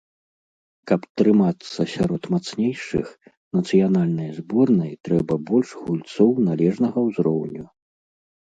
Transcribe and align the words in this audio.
Каб 0.91 1.01
трымацца 1.21 1.79
сярод 1.95 2.23
мацнейшых, 2.35 3.05
нацыянальнай 3.59 4.29
зборнай 4.39 4.91
трэба 5.09 5.33
больш 5.51 5.69
гульцоў 5.85 6.31
належнага 6.49 6.99
ўзроўню. 7.11 7.63